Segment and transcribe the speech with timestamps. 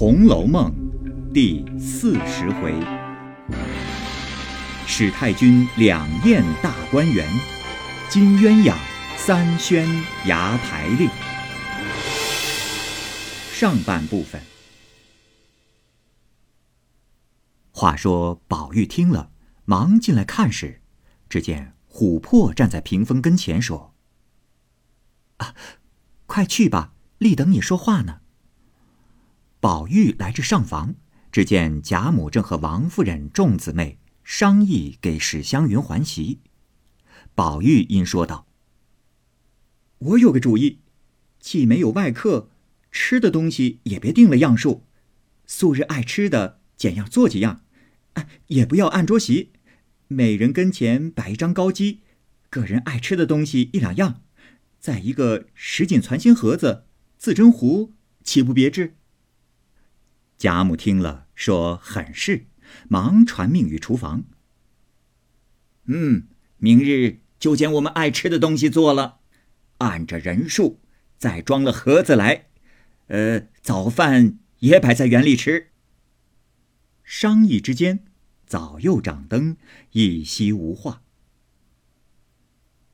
[0.00, 0.72] 红楼梦》
[1.32, 2.72] 第四十回：
[4.86, 7.28] 史太君两宴大观园，
[8.08, 8.76] 金鸳鸯
[9.16, 9.88] 三宣
[10.24, 11.10] 牙牌令。
[13.50, 14.40] 上半部分。
[17.72, 19.32] 话说宝玉听了，
[19.64, 20.80] 忙进来看时，
[21.28, 23.96] 只见琥珀站在屏风跟前说
[25.38, 25.56] ：“啊，
[26.26, 28.20] 快去吧，立等你说话呢。”
[29.60, 30.94] 宝玉来至上房，
[31.32, 36.38] 只见贾母正和王夫人众姊妹商议给史湘云还席。
[37.34, 38.46] 宝玉因说道
[39.98, 40.78] ：“我有个主意，
[41.40, 42.50] 既没有外客，
[42.92, 44.84] 吃的东西也别定了样数，
[45.44, 47.62] 素日爱吃的简样做几样，
[48.12, 49.50] 哎，也不要按桌席，
[50.06, 52.02] 每人跟前摆一张高机，
[52.48, 54.22] 个人爱吃的东西一两样，
[54.78, 56.84] 再一个什锦攒心盒子、
[57.16, 58.94] 自珍壶，岂不别致？”
[60.38, 62.46] 贾母听了，说：“很是。”
[62.86, 64.24] 忙传命于厨房。
[65.86, 69.20] 嗯，明日就将我们爱吃的东西做了，
[69.78, 70.80] 按着人数
[71.16, 72.48] 再装了盒子来。
[73.06, 75.70] 呃，早饭也摆在园里吃。
[77.02, 78.04] 商议之间，
[78.46, 79.56] 早又掌灯，
[79.92, 81.02] 一夕无话。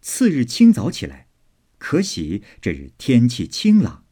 [0.00, 1.26] 次日清早起来，
[1.78, 4.04] 可喜这日天气清朗。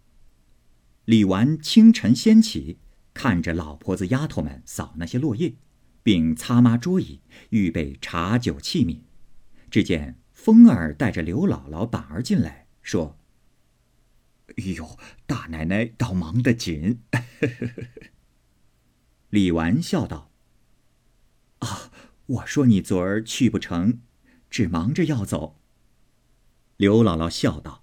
[1.04, 2.78] 李纨清晨先起。
[3.14, 5.54] 看着老婆子、丫头们扫那些落叶，
[6.02, 9.00] 并擦抹桌椅，预备茶酒器皿。
[9.70, 13.18] 只见风儿带着刘姥姥、板儿进来，说
[14.56, 17.00] ：“哎呦，大奶奶倒忙得紧。
[19.30, 20.30] ”李纨笑道
[21.60, 21.90] ：“啊，
[22.26, 24.00] 我说你昨儿去不成，
[24.50, 25.58] 只忙着要走。
[26.76, 27.82] ”刘姥姥笑道：“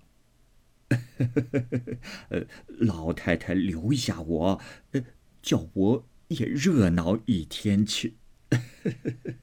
[2.29, 4.61] 呃，老太太留下我。”
[5.41, 8.15] 叫我也热闹一天去。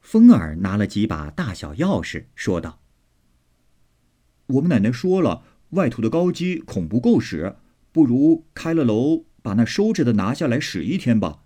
[0.00, 2.80] 风儿拿了几把大小钥匙，说道
[4.46, 7.56] ：“我们奶奶说了，外头的高机恐不够使，
[7.92, 11.42] 不如开了楼，把那收着的拿下来使一天吧。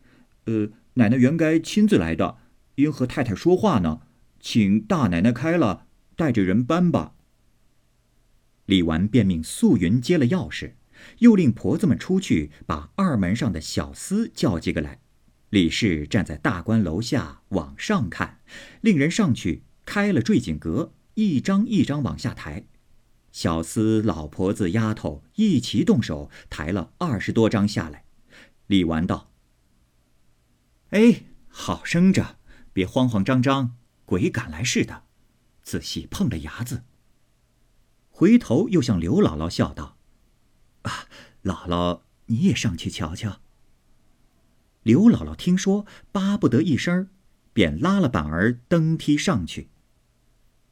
[0.47, 2.39] 呃，奶奶原该亲自来的，
[2.77, 4.01] 因和太太说话呢，
[4.41, 7.15] 请大奶奶开了，带着人搬吧。”
[8.67, 10.73] 李纨便命素云接了钥匙。
[11.19, 15.01] 又令婆子们出去，把二门上的小厮叫几个来。
[15.51, 18.41] 李氏站在大观楼下往上看，
[18.81, 22.67] 令人上去开了坠锦阁，一张一张往下抬。
[23.31, 28.05] 小厮、老婆子、丫头一齐动手，抬了二十多张下来。
[28.67, 29.31] 李纨道
[30.91, 32.39] ：“哎，好生着，
[32.73, 35.05] 别慌慌张张，鬼赶来似的。
[35.63, 36.83] 仔细碰了牙子。”
[38.11, 39.96] 回头又向刘姥姥笑道。
[40.87, 41.09] 啊，
[41.43, 43.41] 姥姥，你也上去瞧瞧。
[44.83, 47.09] 刘姥姥听说，巴不得一声，
[47.53, 49.69] 便拉了板儿登梯上去。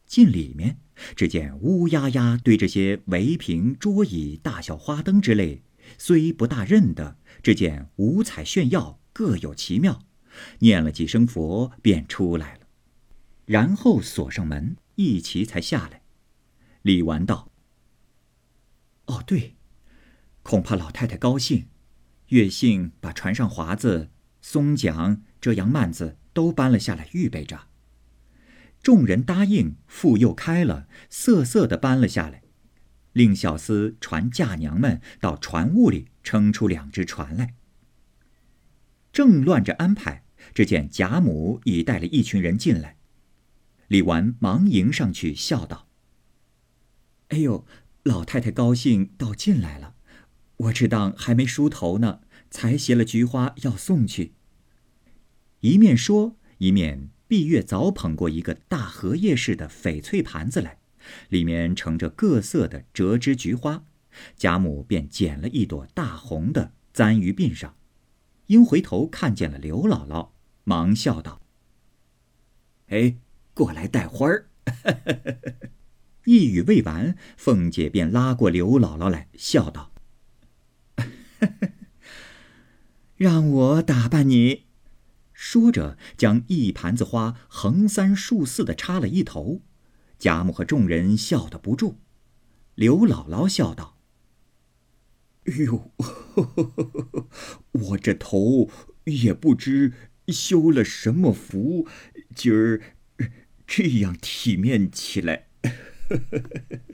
[0.06, 0.78] 进里面，
[1.16, 5.62] 只见乌压压堆着些围屏、桌椅、大小花灯之类，
[5.98, 10.04] 虽不大认得，只见五彩炫耀，各有奇妙。
[10.60, 12.60] 念了几声佛，便出来了。
[13.46, 16.02] 然后锁上门，一齐才下来。
[16.82, 17.50] 李纨道
[19.06, 19.53] ：“哦，对。”
[20.44, 21.68] 恐怕老太太高兴，
[22.28, 24.10] 月幸把船上华子、
[24.42, 27.68] 松桨、遮阳幔子都搬了下来，预备着。
[28.82, 32.42] 众人答应，复又开了，瑟瑟的搬了下来，
[33.14, 37.54] 令小厮传嫁娘们到船坞里撑出两只船来。
[39.10, 42.98] 正乱着安排，只见贾母已带了一群人进来，
[43.88, 45.88] 李纨忙迎上去，笑道
[47.28, 47.66] ：“哎呦，
[48.02, 49.93] 老太太高兴到进来了。”
[50.64, 52.20] 我只当还没梳头呢，
[52.50, 54.34] 才携了菊花要送去。
[55.60, 60.78] 一面说，一面碧月早捧过一个大荷叶似的翡翠盘子来，
[61.28, 63.84] 里面盛着各色的折枝菊花。
[64.36, 67.76] 贾母便捡了一朵大红的，簪于鬓上。
[68.46, 70.30] 因回头看见了刘姥姥，
[70.64, 71.40] 忙笑道
[72.88, 73.16] ：“哎，
[73.54, 74.48] 过来带花儿。”
[76.24, 79.93] 一语未完，凤姐便拉过刘姥姥来，笑道。
[83.16, 84.66] 让我打扮你，
[85.32, 89.62] 说着，将一盘子花横三竖四的插了一头。
[90.18, 92.00] 贾母和众人笑得不住。
[92.74, 93.98] 刘姥姥笑道
[95.46, 95.92] ：“哎呦，
[97.72, 98.70] 我这头
[99.04, 99.92] 也不知
[100.28, 101.86] 修了什么福，
[102.34, 102.80] 今儿
[103.66, 105.48] 这样体面起来。”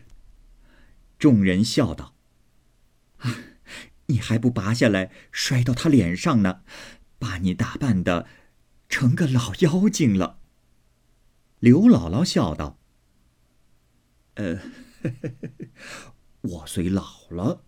[1.19, 2.17] 众人笑道。
[4.11, 6.63] 你还不拔下来摔到他脸上呢？
[7.19, 8.27] 把你打扮的
[8.89, 10.39] 成个老妖精了。”
[11.61, 12.79] 刘姥姥笑道
[14.37, 14.61] ：“呃，
[16.41, 17.65] 我虽老了，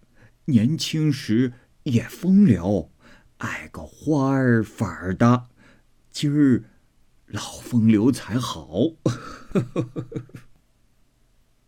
[0.46, 1.52] 年轻时
[1.84, 2.92] 也风流，
[3.38, 5.48] 爱个花儿法儿的。
[6.10, 6.64] 今儿
[7.26, 8.92] 老风流才好。”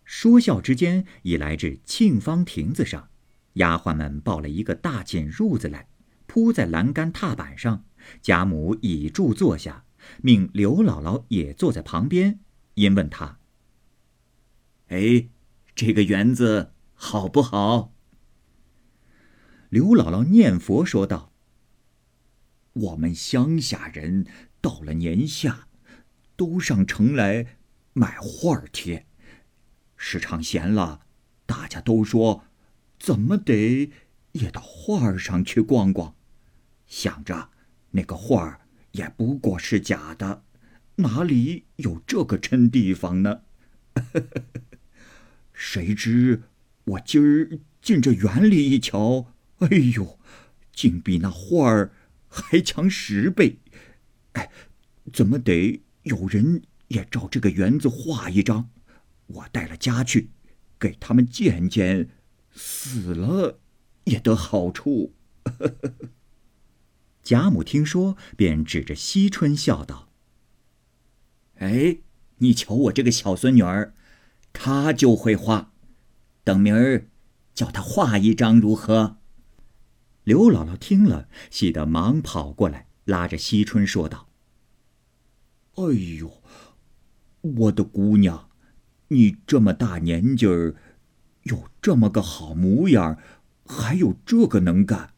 [0.04, 3.10] 说笑之间，已来至沁芳亭子上，
[3.54, 5.88] 丫鬟们抱了一个大锦褥子来，
[6.26, 7.84] 铺在栏杆踏板上。
[8.20, 9.84] 贾母倚柱坐下，
[10.20, 12.40] 命刘姥姥也坐在旁边，
[12.74, 13.38] 因问他
[14.88, 15.28] ：“哎，
[15.74, 17.94] 这个园子好不好？”
[19.70, 21.32] 刘姥姥念佛说道
[22.74, 24.26] ：“我们乡下人
[24.60, 25.68] 到了年下，
[26.36, 27.56] 都上城来
[27.92, 29.06] 买画贴。”
[29.96, 31.06] 时常闲了，
[31.46, 32.44] 大家都说，
[33.04, 33.90] 怎么得
[34.32, 36.14] 也到画上去逛逛。
[36.86, 37.50] 想着
[37.90, 38.60] 那个画
[38.92, 40.42] 也不过是假的，
[40.96, 43.42] 哪里有这个真地方呢？
[45.52, 46.44] 谁知
[46.84, 50.18] 我今儿进这园里一瞧，哎呦，
[50.72, 51.92] 竟比那画儿
[52.26, 53.58] 还强十倍！
[54.32, 54.50] 哎，
[55.12, 58.70] 怎么得有人也照这个园子画一张？
[59.26, 60.30] 我带了家去，
[60.78, 62.08] 给他们见见，
[62.54, 63.58] 死了
[64.04, 65.12] 也得好处。
[67.22, 70.08] 贾母听说，便指着惜春笑道
[71.58, 71.98] ：“哎，
[72.38, 73.94] 你瞧我这个小孙女儿，
[74.52, 75.72] 她就会画，
[76.44, 77.08] 等明儿
[77.54, 79.18] 叫她画一张如何？”
[80.24, 84.28] 刘姥姥听了，喜得忙跑过来，拉着惜春说道
[85.76, 85.84] ：“哎
[86.18, 86.42] 呦，
[87.40, 88.50] 我的姑娘！”
[89.08, 90.74] 你这么大年纪儿，
[91.84, 93.18] 这么个好模样，
[93.66, 95.12] 还有这个能干，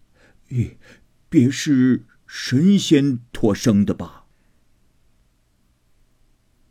[0.49, 0.73] 咦，
[1.29, 4.25] 别是神仙托生的吧？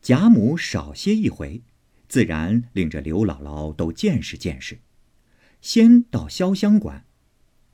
[0.01, 1.63] 贾母少歇一回，
[2.09, 4.79] 自然领着刘姥姥都见识见识。
[5.61, 7.05] 先到潇湘馆，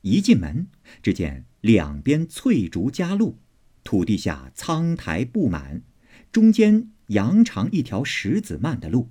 [0.02, 0.68] 一进门，
[1.02, 3.40] 只见两边翠竹夹路，
[3.82, 5.82] 土地下苍苔布满，
[6.30, 9.10] 中间扬长一条石子漫的路。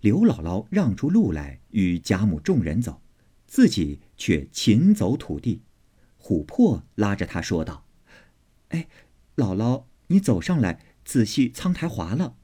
[0.00, 3.02] 刘姥姥让出路来与贾母众人走，
[3.46, 5.62] 自己却勤走土地。
[6.20, 7.86] 琥珀拉着她说道
[8.70, 8.88] ：“哎，
[9.36, 12.36] 姥姥，你走上来，仔细苍苔滑了。”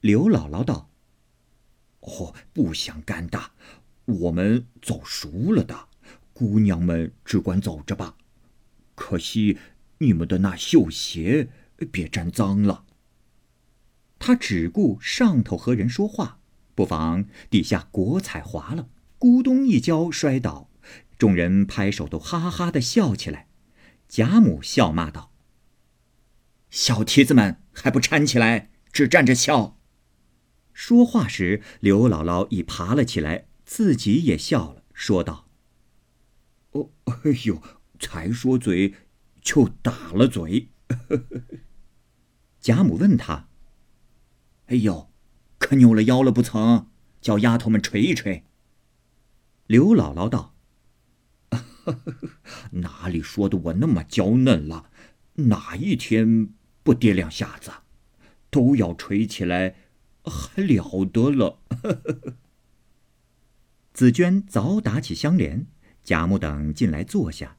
[0.00, 0.90] 刘姥姥道
[2.00, 3.52] ：“哦，不想干的，
[4.04, 5.88] 我们走熟了的，
[6.32, 8.16] 姑娘们只管走着吧。
[8.94, 9.58] 可惜
[9.98, 11.48] 你们的那绣鞋，
[11.90, 12.84] 别沾脏了。”
[14.18, 16.40] 他只顾上头和人说话，
[16.74, 18.88] 不妨底下果彩滑了，
[19.18, 20.70] 咕咚一跤摔倒，
[21.16, 23.48] 众人拍手都哈哈的笑起来。
[24.08, 25.32] 贾母笑骂道
[26.70, 29.78] ：“小蹄子们还不搀起来，只站着笑。”
[30.72, 35.48] 说话时，刘姥姥已爬了起来，自己也笑了，说道
[36.72, 37.60] ：“哦，哎呦，
[37.98, 38.94] 才说嘴，
[39.42, 40.68] 就打了嘴。
[42.60, 43.47] ”贾母问他。
[44.68, 45.10] 哎呦，
[45.58, 46.88] 可扭了腰了不曾？
[47.20, 48.44] 叫丫头们捶一捶。
[49.66, 50.54] 刘姥姥道
[52.72, 54.90] ：“哪里说的我那么娇嫩了？
[55.34, 56.50] 哪一天
[56.82, 57.72] 不跌两下子，
[58.50, 59.74] 都要捶起来，
[60.24, 61.60] 还了得了？”
[63.94, 65.66] 紫娟早打起香莲，
[66.04, 67.56] 贾母等进来坐下，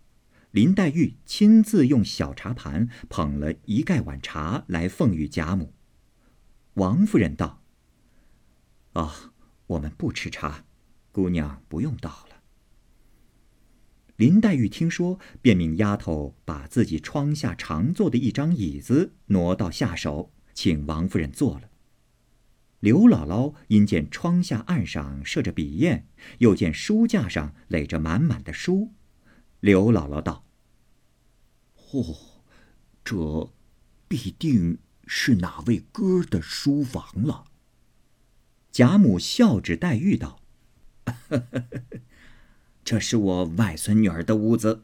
[0.52, 5.74] 林黛玉亲自用小茶盘捧了一盖碗茶来奉与贾母。
[6.80, 7.62] 王夫人道
[8.94, 9.34] ：“啊，
[9.68, 10.64] 我们不吃茶，
[11.12, 12.42] 姑娘不用倒了。”
[14.16, 21.70] 林黛玉听说，便命丫头把自己窗下常坐的一张椅子挪到下手，请王夫人坐了。
[22.80, 26.08] 刘姥姥因见窗下案上设着笔砚，
[26.38, 28.94] 又见书架上垒着满满的书，
[29.60, 30.46] 刘姥姥道
[31.92, 32.16] ：“哦，
[33.04, 33.52] 这
[34.08, 34.78] 必定……”
[35.12, 37.46] 是哪位哥的书房了？
[38.72, 40.40] 贾母笑指黛玉道
[42.86, 44.84] ：“这是我外孙女儿的屋子。”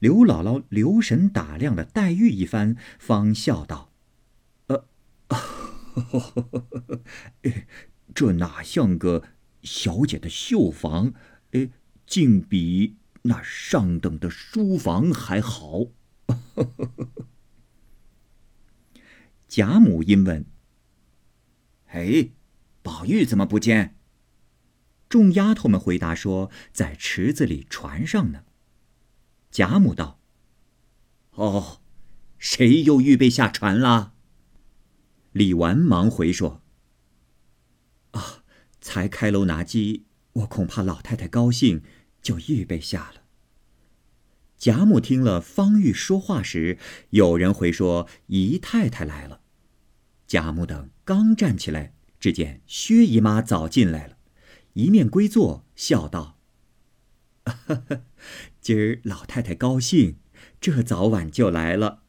[0.00, 3.92] 刘姥姥留神打量了黛玉一番，方笑道
[4.66, 4.86] ：“呃，
[8.12, 9.22] 这哪像个
[9.62, 11.14] 小姐的绣房？
[11.52, 11.70] 哎，
[12.04, 15.86] 竟比那上等的书房还好。”
[19.52, 20.46] 贾母因问
[21.92, 22.30] ：“哎，
[22.80, 23.98] 宝玉怎么不见？”
[25.10, 28.44] 众丫头们回答说：“在池子里，船上呢。”
[29.52, 30.22] 贾母道
[31.36, 31.82] ：“哦，
[32.38, 34.14] 谁又预备下船啦？”
[35.32, 36.62] 李纨忙回说
[38.12, 38.44] ：“啊，
[38.80, 41.82] 才开楼拿鸡，我恐怕老太太高兴，
[42.22, 43.24] 就预备下了。”
[44.56, 46.78] 贾母听了方玉说话时，
[47.10, 49.40] 有人回说：“姨太太来了。”
[50.32, 54.16] 贾母等刚站起来，只见薛姨妈早进来了。
[54.72, 56.38] 一面归坐，笑道
[58.58, 60.16] ：“今儿老太太高兴，
[60.58, 62.04] 这早晚就来了。”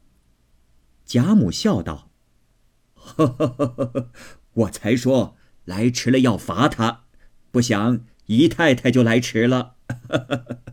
[1.04, 2.12] 贾母笑道
[4.54, 7.04] ：“我才说来迟了要罚他，
[7.50, 9.76] 不想姨太太就来迟了。”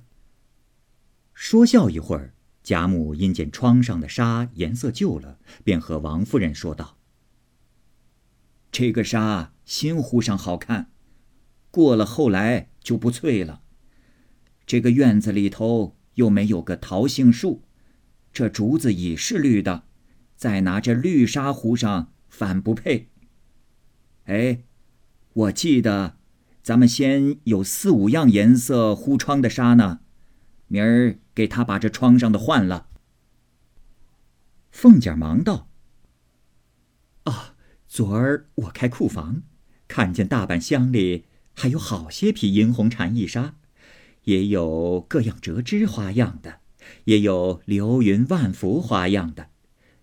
[1.35, 6.97] 说笑一会儿，贾母因见窗上的纱颜色旧了，便和王夫人说道
[8.71, 10.91] ：“这个纱新糊上好看。”
[11.71, 13.61] 过了后来就不翠了。
[14.65, 17.63] 这个院子里头又没有个桃杏树，
[18.33, 19.83] 这竹子已是绿的，
[20.35, 23.09] 再拿这绿纱糊上反不配。
[24.25, 24.63] 哎，
[25.33, 26.17] 我记得，
[26.61, 30.01] 咱们先有四五样颜色糊窗的纱呢，
[30.67, 32.87] 明儿给他把这窗上的换了。
[34.71, 35.69] 凤姐忙道
[37.23, 37.50] ：“啊，
[37.91, 39.43] 昨儿我开库房，
[39.89, 43.55] 看见大半箱里。”还有好些匹银红蝉翼纱，
[44.23, 46.61] 也有各样折枝花样的，
[47.03, 49.49] 也有流云万福花样的，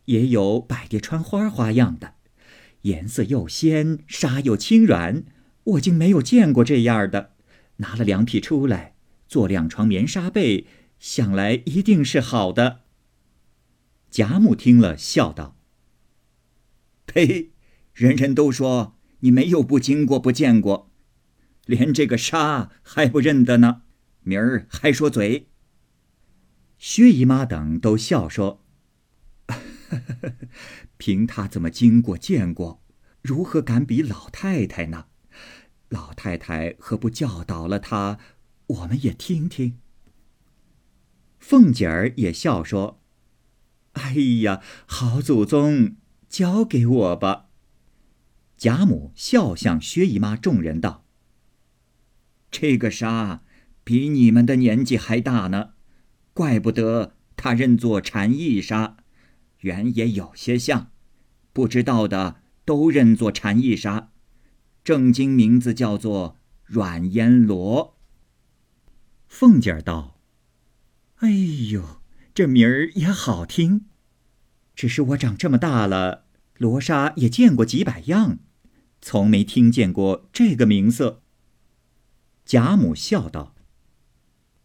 [0.04, 2.16] 也有百蝶穿花花样的，
[2.82, 5.24] 颜色又鲜，纱又轻软，
[5.64, 7.32] 我竟没有见过这样的。
[7.76, 8.94] 拿了两匹出来，
[9.26, 10.66] 做两床棉纱被，
[10.98, 12.80] 想来一定是好的。
[14.10, 15.56] 贾母听了，笑道
[17.06, 17.52] ：“呸！
[17.98, 20.92] 人人都说你没有不经过、不见过。”
[21.66, 23.82] 连这个沙还不认得呢，
[24.22, 25.48] 明儿还说嘴。
[26.78, 28.64] 薛姨妈等都笑说
[30.96, 32.82] ：“凭他怎么经过见过，
[33.20, 35.06] 如何敢比老太太呢？
[35.88, 38.18] 老太太何不教导了他，
[38.68, 39.78] 我们也听听。”
[41.40, 43.02] 凤姐儿也笑说
[43.94, 45.96] ：“哎呀，好祖宗，
[46.28, 47.46] 交给我吧。”
[48.58, 51.06] 贾母笑向薛姨妈众人道。
[52.50, 53.42] 这个纱
[53.84, 55.70] 比你们的年纪还大呢，
[56.34, 58.96] 怪不得他认作蝉翼纱，
[59.60, 60.90] 原也有些像，
[61.52, 64.10] 不知道的都认作蝉翼纱，
[64.82, 67.96] 正经名字叫做软烟罗。
[69.28, 70.18] 凤姐儿道
[71.20, 72.02] ：“哎呦，
[72.34, 73.86] 这名儿也好听，
[74.74, 76.24] 只是我长这么大了，
[76.56, 78.38] 罗纱也见过几百样，
[79.00, 81.22] 从没听见过这个名色。”
[82.44, 83.54] 贾母笑道：“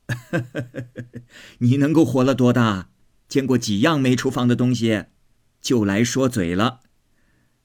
[1.59, 2.89] 你能够活了多大，
[3.27, 5.05] 见过几样没厨房的东西，
[5.61, 6.81] 就来说嘴了。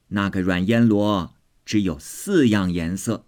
[0.08, 1.34] 那个软烟罗
[1.64, 3.26] 只有四样颜色，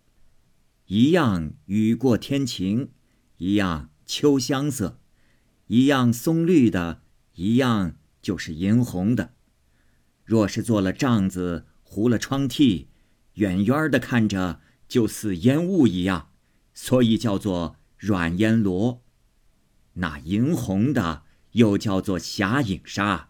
[0.87, 2.91] 一样雨过天晴，
[3.37, 4.99] 一样秋香色，
[5.67, 7.03] 一样松绿的，
[7.35, 9.35] 一样就是银红的。
[10.25, 12.87] 若是做了帐子，糊了窗屉，
[13.35, 16.29] 远远的看着就似烟雾一样。”
[16.73, 19.03] 所以叫做软烟罗，
[19.95, 23.29] 那银红的又叫做霞影纱。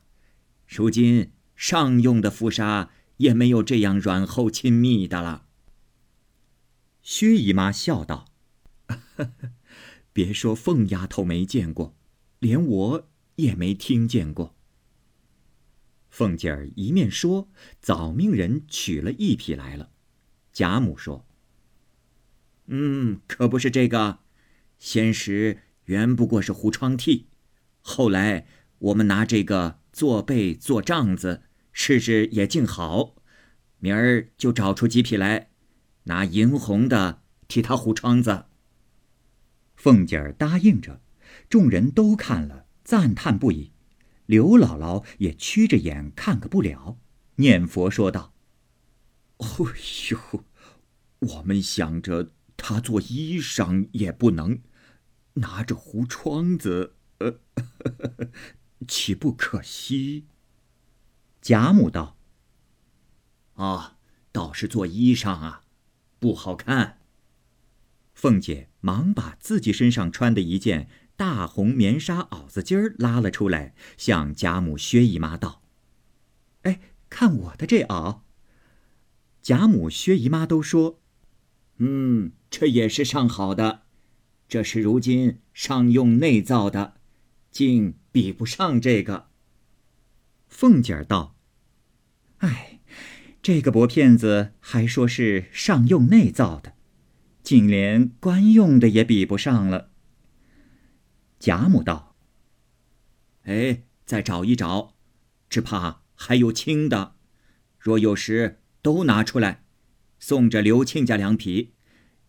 [0.68, 5.46] 如今上用的拂纱也没有这样软厚亲密的了。
[7.02, 8.26] 薛姨妈笑道
[10.12, 11.96] ：“别说凤丫头没见过，
[12.38, 14.54] 连我也没听见过。”
[16.10, 17.48] 凤姐儿一面说，
[17.80, 19.90] 早命人取了一匹来了。
[20.52, 21.24] 贾母说。
[22.66, 24.18] 嗯，可不是这个。
[24.78, 27.24] 先时原不过是糊窗屉，
[27.80, 28.46] 后来
[28.78, 33.16] 我们拿这个做被做帐子，试试也竟好。
[33.78, 35.50] 明儿就找出几匹来，
[36.04, 38.46] 拿银红的替他糊窗子。
[39.76, 41.00] 凤姐儿答应着，
[41.48, 43.72] 众人都看了，赞叹不已。
[44.30, 46.96] 刘姥姥也曲着眼看个不了，
[47.34, 48.32] 念佛说道
[49.38, 49.48] ：“哎
[50.12, 50.44] 呦，
[51.18, 52.30] 我们想着。”
[52.62, 54.60] 他做衣裳也不能，
[55.32, 58.30] 拿着糊窗子，呃，呵呵
[58.86, 60.26] 岂不可惜？
[61.40, 62.16] 贾母道
[63.56, 63.96] ：“啊，
[64.30, 65.64] 倒是做衣裳啊，
[66.20, 66.98] 不好看。”
[68.14, 70.88] 凤姐忙把自己身上穿的一件
[71.20, 75.60] 大红棉纱袄子襟儿拉了出来，向贾母、薛姨妈道
[76.64, 78.20] ：“哎，看我的这袄。”
[79.42, 81.02] 贾母、薛姨妈都说。
[81.76, 83.82] 嗯，这也是上好的，
[84.48, 86.94] 这是如今上用内造的，
[87.50, 89.28] 竟比不上这个。
[90.48, 91.36] 凤姐儿道
[92.40, 92.80] ：“哎，
[93.42, 96.76] 这个薄片子还说是上用内造的，
[97.42, 99.88] 竟连官用的也比不上了。”
[101.40, 102.14] 贾母道
[103.44, 104.94] ：“哎，再找一找，
[105.48, 107.16] 只怕还有轻的，
[107.78, 109.64] 若有时都拿出来。”
[110.22, 111.72] 送着刘亲家两匹，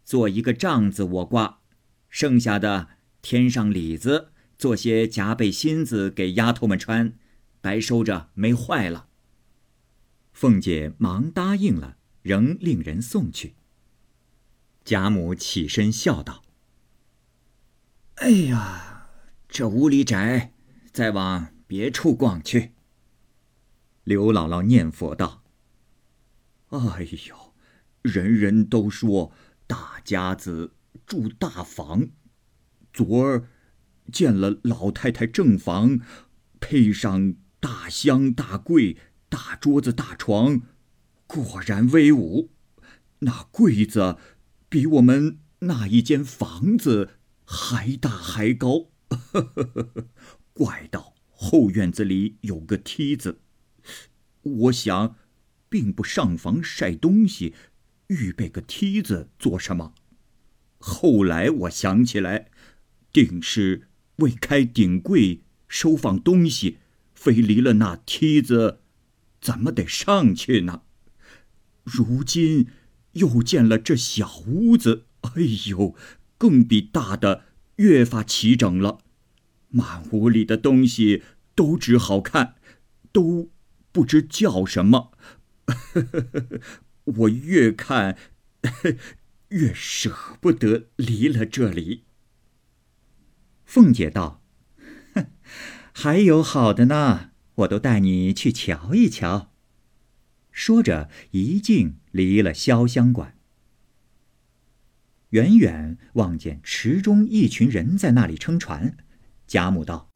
[0.06, 1.60] 做一个帐子我挂，
[2.08, 2.88] 剩下的
[3.22, 7.18] 添上里子，做些夹背芯子给丫头们穿，
[7.60, 9.10] 白收着没坏了。
[10.32, 13.56] 凤姐忙答应了，仍令人送去。
[14.86, 16.44] 贾母起身笑道
[18.24, 18.91] ：“哎呀，
[19.52, 20.54] 这屋里窄，
[20.94, 22.72] 再往别处逛去。”
[24.06, 25.44] 刘姥姥念佛道
[26.72, 27.54] ：“哎呦！”
[28.02, 29.34] 人人都说
[29.68, 30.74] 大家子
[31.06, 32.08] 住大房，
[32.94, 33.50] 昨儿
[34.10, 36.00] 见了老太太正房，
[36.62, 40.62] 配上大箱大柜、大桌子、大床，
[41.28, 42.52] 果然威武。
[43.20, 44.18] 那柜子
[44.70, 48.91] 比我们那一间房子还大还高。
[50.54, 53.40] 怪道后院子里有个梯子，
[54.42, 55.16] 我想
[55.70, 57.54] 并不上房晒东西。
[58.08, 59.94] 预备个梯子做什么？
[60.80, 62.50] 后来我想起来，
[63.14, 63.88] 定是
[64.18, 66.80] 为开顶柜收放东西，
[67.14, 68.80] 非离了那梯子，
[69.40, 70.82] 怎么得上去呢？
[71.84, 72.68] 如今
[73.14, 75.96] 又见了这小屋子，哎呦，
[76.38, 77.46] 更比大的
[77.78, 79.00] 越发齐整了。
[79.70, 81.24] 满屋里的东西
[81.56, 82.56] 都只好看，
[83.12, 83.50] 都
[83.92, 85.12] 不知叫什么。
[87.06, 88.18] 我越看，
[89.50, 92.04] 越舍不得离了这里。
[93.66, 94.44] 凤姐道
[95.94, 99.52] ：“还有好的呢，我都带你去瞧一瞧。”
[100.52, 103.38] 说着，一径离了潇湘馆。
[105.32, 108.96] 远远望见池中一群人在那里撑船，
[109.48, 110.10] 贾母道：“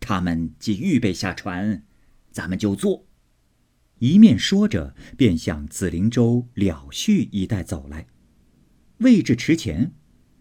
[0.00, 1.84] 他们既预备下船，
[2.30, 3.06] 咱们就坐。”
[4.00, 8.06] 一面说着，便向紫菱洲了絮一带走来。
[8.98, 9.92] 未至池前，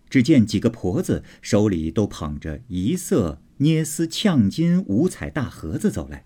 [0.10, 6.26] 只见几个婆子手里都捧着一色捏丝呛金五彩大盒子走来。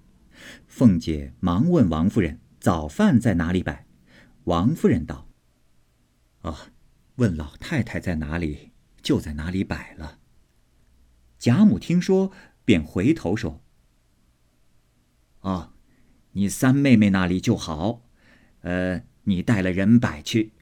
[0.68, 3.88] 凤姐忙问王夫人：“早饭在哪里摆？”
[4.46, 5.30] 王夫人道
[6.42, 6.72] ：“啊，
[7.16, 8.72] 问老太太在哪里，
[9.02, 10.20] 就在哪里摆了。”
[11.38, 12.32] 贾母听说，
[12.66, 13.64] 便回头说
[15.42, 15.74] ：“哦。”
[16.34, 18.04] 你三妹妹那里就好，
[18.62, 20.54] 呃，你带了人摆去，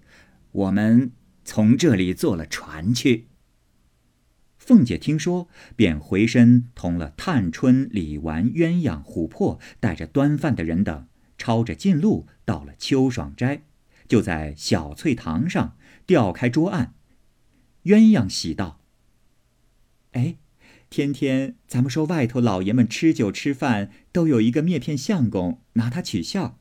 [0.52, 1.12] 我们
[1.46, 3.28] 从这里坐了船去。
[4.58, 11.08] 凤姐听说，便回身同了探春、李纨、鸳鸯、琥珀，带着端饭的人等，
[11.38, 13.62] 抄着近路到了秋爽斋，
[14.08, 15.78] 就在小翠堂上
[16.10, 16.96] 调开桌案。
[17.84, 18.82] 鸳鸯喜道
[20.14, 20.38] ：“哎。”
[20.90, 26.60] 天天咱们说外头老爷们吃酒吃饭都有一个篾片相公拿他取笑，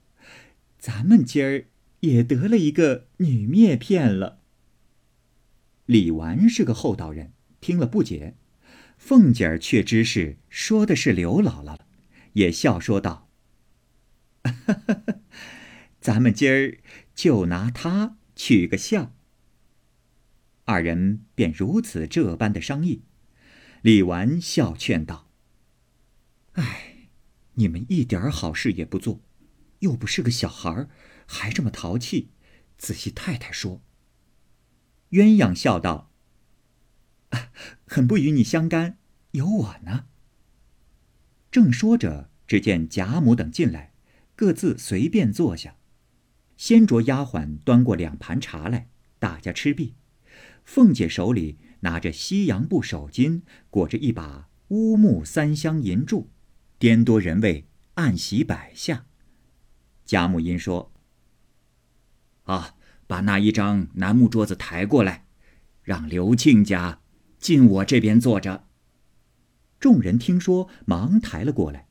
[0.79, 1.65] 咱们今儿
[2.01, 4.43] 也得了一个女篾片了。
[5.87, 7.33] 李纨是个厚道人，
[7.63, 8.37] 听了不解，
[8.99, 11.79] 凤姐儿却知是说的是刘姥姥，
[12.35, 13.31] 也笑说道
[14.45, 15.15] ：“哈哈哈
[16.03, 16.77] 咱们今儿
[17.15, 19.15] 就拿她取个笑。”
[20.69, 23.03] 二人便如此这般的商议。
[23.81, 25.31] 李纨笑劝道
[26.53, 27.09] ：“哎，
[27.55, 29.23] 你们一点好事也不做，
[29.79, 30.87] 又不是个小孩
[31.27, 32.33] 还这么淘气。
[32.77, 33.81] 仔细太太说。”
[35.13, 36.13] 鸳鸯笑道
[37.31, 37.51] ：“啊
[37.87, 38.99] 很不与你相干，
[39.31, 40.05] 有我呢。”
[41.51, 43.95] 正说着，只见贾母等进来，
[44.37, 45.79] 各自随便坐下，
[46.59, 49.95] 先着丫鬟端过两盘茶来，大家吃毕。
[50.69, 51.57] 凤姐手里。
[51.81, 56.29] 拿着西洋布手巾，裹着一把乌木三香银柱，
[56.77, 59.07] 颠多人位，按席摆下。
[60.05, 60.93] 贾母因说
[62.51, 62.75] ：“啊，
[63.07, 65.27] 把那一张楠木桌子抬过来，
[65.85, 67.01] 让刘庆家
[67.39, 68.65] 进我这边坐着。”
[69.79, 71.87] 众人听说，忙抬了过来。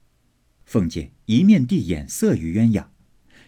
[0.65, 2.87] 凤姐一面递眼色于鸳鸯，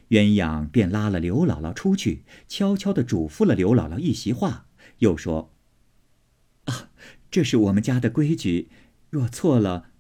[0.08, 5.54] 鸳鸯便拉了刘姥姥出去，悄悄地嘱咐了刘姥姥一席话，又说。
[6.66, 6.92] 啊，
[7.32, 8.70] 这是我们家的规矩，
[9.10, 9.92] 若错了，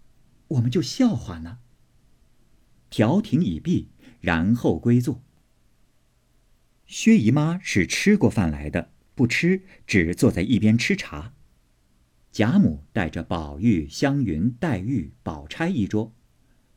[0.49, 1.59] 我们就笑话呢。
[2.89, 5.21] 调停已毕，然后归坐。
[6.87, 11.35] 薛姨妈是吃过饭来的，不吃，只坐在一边吃茶。
[12.31, 16.15] 贾母带着宝玉、湘云、黛玉、宝钗一桌，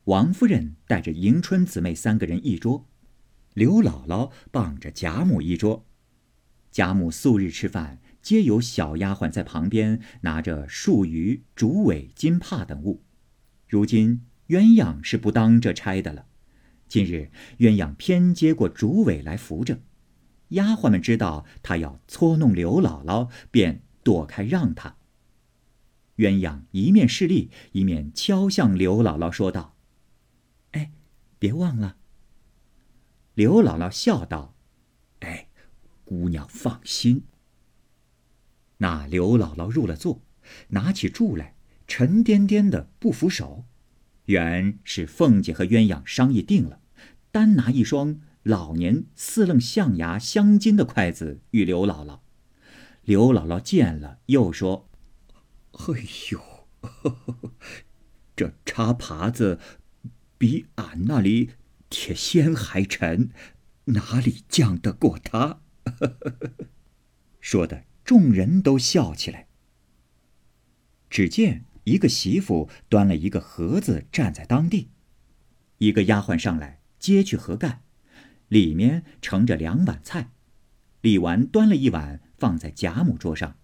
[0.05, 2.87] 王夫人带着迎春姊妹三个人一桌，
[3.55, 5.87] 刘姥姥傍着贾母一桌。
[6.71, 13.03] 贾母素日吃饭，皆有小丫鬟在旁边拿着树鱼、竹苇、金帕等物。
[13.69, 16.27] 如今鸳鸯是不当这差的了。
[16.89, 19.81] 今日鸳鸯偏接过竹苇来扶着。
[20.51, 24.97] 丫鬟们知道他要搓弄刘姥姥，便躲开让他。
[26.17, 29.75] 鸳鸯一面示例，一面敲向刘姥姥说道
[30.73, 30.93] ：“哎，
[31.39, 31.97] 别忘了。”
[33.35, 34.55] 刘姥姥笑道
[35.21, 35.49] ：“哎，
[36.05, 37.25] 姑娘放心。”
[38.83, 40.23] 那刘姥姥入了座，
[40.71, 41.55] 拿起箸来，
[41.87, 43.65] 沉甸甸的不扶手。
[44.25, 46.81] 原是凤姐和鸳鸯商议定了，
[47.31, 48.21] 单拿一双。
[48.43, 52.19] 老年四楞象牙镶金的筷子与刘姥姥，
[53.05, 54.89] 刘姥姥见了，又说
[55.79, 55.85] ：“哎
[56.33, 56.41] 呦，
[58.35, 59.61] 这茶耙子
[60.39, 61.51] 比俺那里
[61.89, 63.31] 铁锨还沉，
[63.85, 65.61] 哪里犟得过他？”
[67.41, 69.47] 说的众人都笑起来。
[71.09, 74.91] 只见一个媳妇端了一个盒子站在当地，
[75.79, 77.81] 一个丫鬟上来接去盒盖。
[78.49, 80.29] 里面盛着两碗菜，
[81.01, 83.57] 李纨端了一碗放在贾母桌上，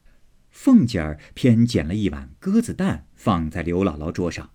[0.51, 4.53] 凤姐儿偏捡了一碗鸽子蛋放在刘姥姥桌上。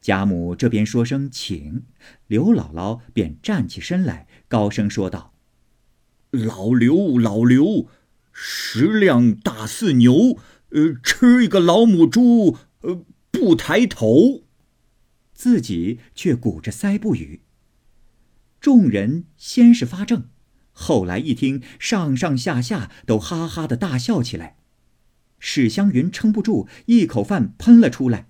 [0.00, 1.84] 贾母这边说声请，
[2.28, 5.34] 刘姥姥便站起身来，高声说道
[6.30, 7.88] ：“老刘，老刘，
[8.42, 10.38] 食量大似牛，
[10.70, 14.44] 呃，吃一个老母猪，呃，不抬头。”
[15.34, 17.42] 自己却鼓着腮不语。
[18.58, 20.24] 众人先是发怔，
[20.72, 24.56] 后来一听，上上下下都哈哈的大笑起来。
[25.38, 28.28] 史湘云撑不住，一口饭喷了出来。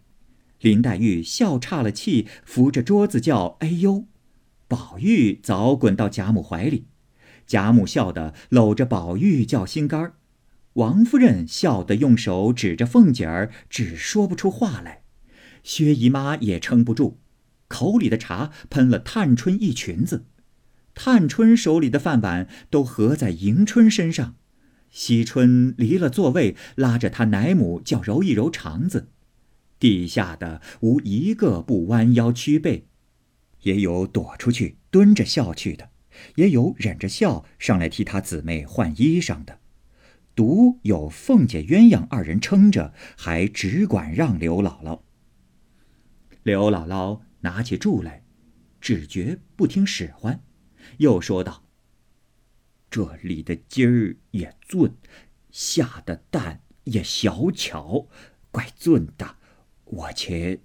[0.61, 4.07] 林黛玉笑岔了气，扶着桌子叫：“哎呦！”
[4.66, 6.87] 宝玉早滚到贾母怀里，
[7.51, 10.15] 贾母笑得搂着宝玉叫心肝儿。
[10.75, 15.03] 王夫人笑得用手指着凤姐儿，只说不出话来。
[15.65, 17.19] 薛姨妈也撑不住。
[17.67, 20.27] 口里的茶喷了探春一裙子，
[20.95, 24.37] 探春手里的饭碗都合在迎春身上。
[24.89, 29.09] 惜春离了座位，拉着她奶母叫揉一揉肠子。
[29.81, 32.87] 地下的无一个不弯腰屈背，
[33.63, 35.89] 也有躲出去蹲着笑去的，
[36.37, 39.61] 也有忍着笑上来替他姊妹换衣裳的。
[40.35, 45.00] 独有凤姐、鸳鸯二人撑着，还只管让刘姥姥。
[46.42, 47.22] 刘姥姥。
[47.42, 48.22] 拿起箸来，
[48.83, 50.42] 只觉不听使唤，
[50.98, 51.64] 又说道
[52.90, 54.92] ：“这里的鸡儿也俊，
[55.50, 58.09] 下的蛋也小巧，
[58.50, 59.37] 怪俊的。
[59.85, 60.61] 我且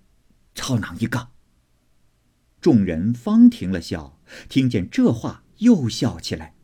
[0.54, 1.30] 操囊一个。”
[2.60, 6.56] 众人方停了笑，听见这话又笑起来。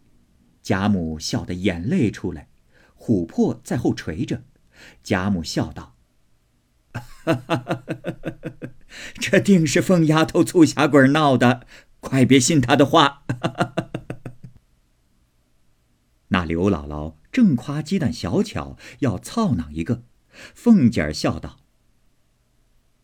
[0.61, 2.49] 贾母笑得眼泪出来，
[2.97, 4.43] 琥珀在后垂着。
[5.03, 5.95] 贾母笑道
[6.93, 7.83] ：“哈哈哈！”
[9.15, 11.65] 这定是凤丫头醋瞎鬼闹的，
[11.99, 13.23] 快别信她的话。
[16.29, 20.03] 那刘姥姥正夸鸡蛋小巧，要操囊一个。
[20.53, 21.59] 凤姐儿笑道：“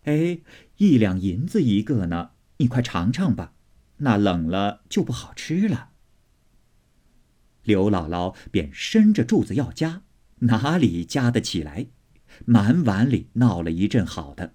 [0.06, 0.40] 哎，
[0.78, 3.54] 一两银子一个呢，你快尝尝吧。
[3.98, 5.92] 那冷了就不好吃了。”
[7.64, 10.04] 刘姥姥便伸着柱子要夹，
[10.40, 11.88] 哪里夹得起来？
[12.46, 14.54] 满碗里闹了一阵好的。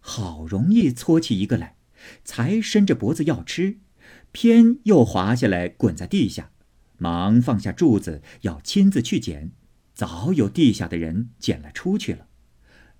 [0.00, 1.76] 好容易搓起一个来，
[2.24, 3.80] 才伸着脖子要吃，
[4.32, 6.52] 偏又滑下来滚在地下，
[6.96, 9.52] 忙放下柱子要亲自去捡，
[9.92, 12.28] 早有地下的人捡了出去了。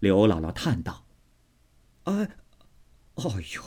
[0.01, 1.07] 刘姥姥叹道
[2.05, 2.29] ：“哎，
[3.14, 3.62] 哎呦，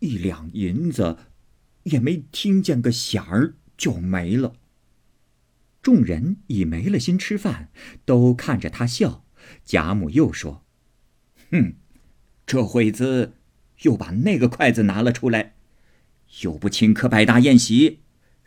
[0.00, 1.18] 一两银子，
[1.84, 4.54] 也没听见个响儿就没了。”
[5.82, 7.70] 众人已没了心吃饭，
[8.04, 9.24] 都看着他笑。
[9.64, 10.64] 贾母又说
[11.50, 11.74] ：“哼。”
[12.48, 13.34] 这会子
[13.82, 15.56] 又把那个筷子拿了出来，
[16.40, 18.00] 又不请客摆大宴席，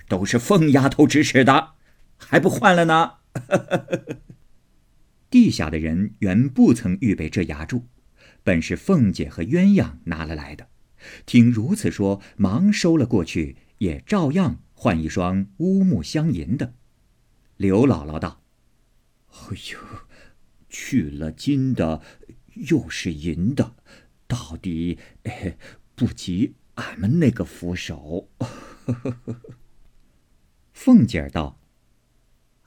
[0.07, 1.73] 都是凤丫头指使的，
[2.17, 3.17] 还不换了呢？
[5.29, 7.85] 地下的人原不曾预备这牙柱，
[8.43, 10.70] 本是凤姐和鸳鸯拿了来的。
[11.25, 16.73] 听如此说，忙收了过去，也照样换一双乌木镶银的。
[17.57, 18.41] 刘姥姥道
[19.29, 19.79] ：“哎呦，
[20.69, 22.01] 去了金的。”
[22.53, 23.75] 又是银的，
[24.27, 24.99] 到底
[25.95, 28.29] 不及俺们那个扶手。
[30.73, 31.61] 凤姐儿道：“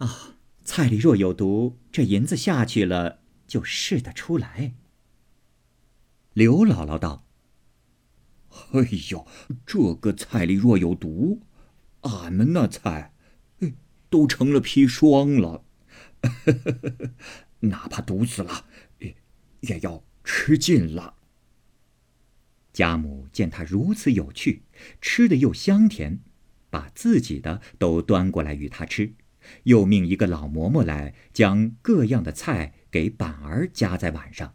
[0.01, 4.73] 啊，菜里若有毒，这银子下去了就试得出来。”
[6.33, 7.24] 刘姥姥道
[8.73, 9.27] ：“哎呦，
[9.67, 11.43] 这个菜里若有毒，
[12.03, 13.13] 俺们那菜，
[14.09, 15.65] 都成了砒霜了。
[17.61, 18.67] 哪怕毒死了，
[19.61, 21.15] 也要吃尽了。”
[22.73, 24.65] 家母见他如此有趣，
[25.01, 26.21] 吃的又香甜，
[26.71, 29.15] 把自己的都端过来与他吃，
[29.65, 34.55] 又命一个老嬷嬷来将各样的菜给板儿夹在碗上。